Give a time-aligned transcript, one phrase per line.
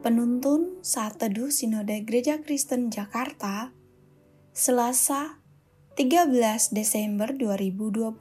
[0.00, 3.68] Penuntun Saat Teduh Sinode Gereja Kristen Jakarta,
[4.56, 5.44] Selasa
[5.92, 8.16] 13 Desember 2022.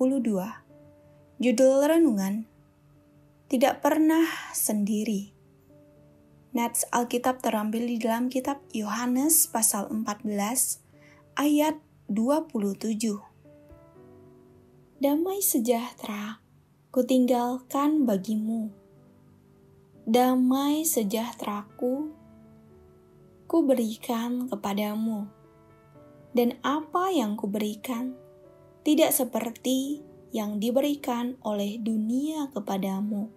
[1.39, 2.43] Judul Renungan,
[3.47, 5.31] Tidak Pernah Sendiri.
[6.51, 10.83] Nats Alkitab terambil di dalam kitab Yohanes pasal 14
[11.39, 11.79] ayat
[12.11, 13.23] 27.
[14.99, 16.43] Damai sejahtera
[16.91, 18.78] kutinggalkan bagimu
[20.09, 22.09] damai sejahteraku
[23.45, 25.29] kuberikan kepadamu.
[26.33, 28.17] Dan apa yang kuberikan
[28.81, 30.01] tidak seperti
[30.33, 33.29] yang diberikan oleh dunia kepadamu.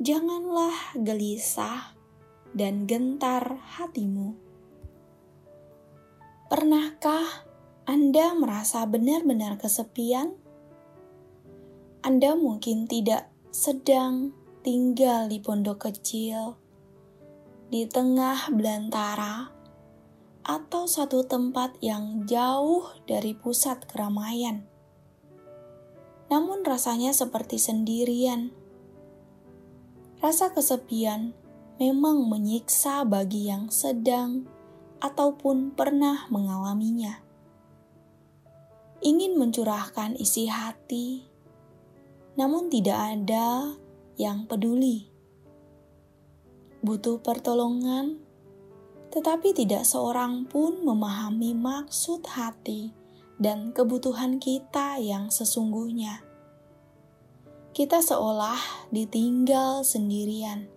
[0.00, 1.92] Janganlah gelisah
[2.56, 4.32] dan gentar hatimu.
[6.48, 7.44] Pernahkah
[7.84, 10.32] Anda merasa benar-benar kesepian?
[12.00, 16.60] Anda mungkin tidak sedang tinggal di pondok kecil,
[17.72, 19.48] di tengah belantara,
[20.44, 24.68] atau satu tempat yang jauh dari pusat keramaian.
[26.28, 28.52] Namun rasanya seperti sendirian.
[30.20, 31.32] Rasa kesepian
[31.80, 34.44] memang menyiksa bagi yang sedang
[35.00, 37.24] ataupun pernah mengalaminya.
[39.00, 41.24] Ingin mencurahkan isi hati,
[42.36, 43.80] namun tidak ada
[44.20, 45.08] yang peduli.
[46.84, 48.20] Butuh pertolongan,
[49.08, 52.92] tetapi tidak seorang pun memahami maksud hati
[53.40, 56.20] dan kebutuhan kita yang sesungguhnya.
[57.72, 60.68] Kita seolah ditinggal sendirian.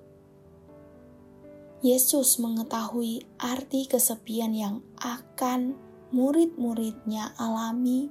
[1.83, 5.75] Yesus mengetahui arti kesepian yang akan
[6.15, 8.07] murid-muridnya alami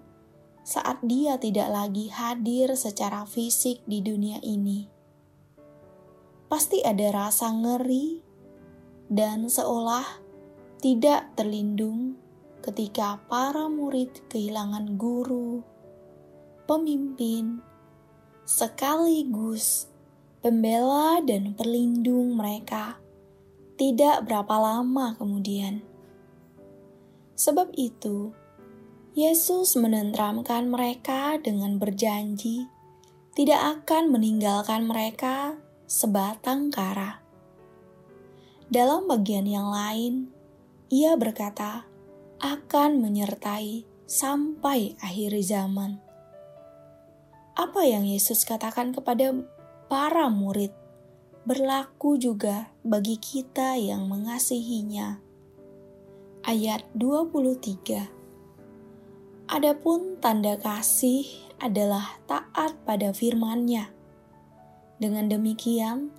[0.60, 5.01] saat Dia tidak lagi hadir secara fisik di dunia ini
[6.52, 8.20] pasti ada rasa ngeri
[9.08, 10.04] dan seolah
[10.84, 12.20] tidak terlindung
[12.60, 15.64] ketika para murid kehilangan guru,
[16.68, 17.64] pemimpin,
[18.44, 19.88] sekaligus
[20.44, 23.00] pembela dan perlindung mereka
[23.80, 25.80] tidak berapa lama kemudian.
[27.32, 28.28] Sebab itu,
[29.16, 32.68] Yesus menenteramkan mereka dengan berjanji
[33.32, 35.56] tidak akan meninggalkan mereka
[35.92, 37.20] sebatang kara.
[38.72, 40.32] Dalam bagian yang lain,
[40.88, 41.84] ia berkata
[42.40, 46.00] akan menyertai sampai akhir zaman.
[47.52, 49.36] Apa yang Yesus katakan kepada
[49.92, 50.72] para murid
[51.44, 55.20] berlaku juga bagi kita yang mengasihinya.
[56.40, 61.28] Ayat 23 Adapun tanda kasih
[61.60, 64.01] adalah taat pada firman-Nya
[65.02, 66.14] dengan demikian,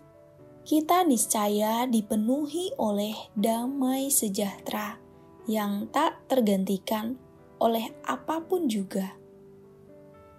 [0.67, 4.99] kita niscaya dipenuhi oleh damai sejahtera
[5.47, 7.15] yang tak tergantikan
[7.63, 9.15] oleh apa pun juga.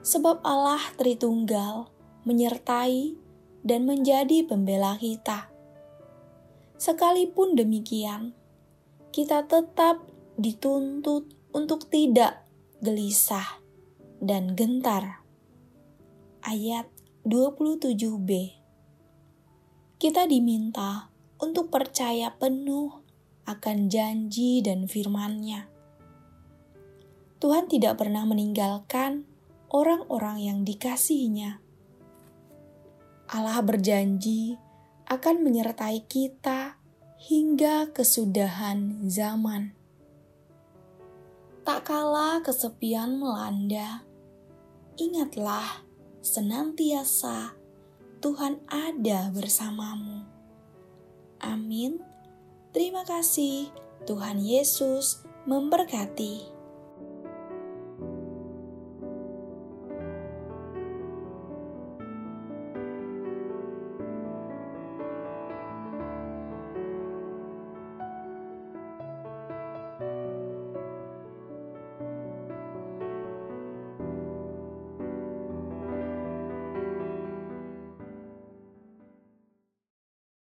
[0.05, 1.89] Sebab Allah Tritunggal
[2.29, 3.17] menyertai
[3.65, 5.49] dan menjadi pembela kita.
[6.77, 8.37] Sekalipun demikian,
[9.09, 10.05] kita tetap
[10.37, 12.45] dituntut untuk tidak
[12.85, 13.65] gelisah
[14.21, 15.25] dan gentar.
[16.45, 16.94] Ayat
[17.25, 18.29] 27b
[19.97, 21.09] Kita diminta
[21.41, 23.01] untuk percaya penuh
[23.49, 25.65] akan janji dan firman-Nya.
[27.41, 29.25] Tuhan tidak pernah meninggalkan
[29.73, 31.65] orang-orang yang dikasihinya.
[33.33, 34.61] Allah berjanji
[35.09, 36.77] akan menyertai kita
[37.25, 39.73] hingga kesudahan zaman.
[41.65, 44.05] Tak kala kesepian melanda,
[45.01, 45.89] ingatlah
[46.25, 47.53] senantiasa
[48.25, 50.25] Tuhan ada bersamamu.
[51.45, 52.01] Amin.
[52.73, 53.69] Terima kasih,
[54.09, 56.54] Tuhan Yesus memberkati.